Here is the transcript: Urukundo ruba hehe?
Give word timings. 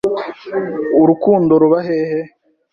Urukundo 1.01 1.51
ruba 1.61 1.79
hehe? 1.87 2.19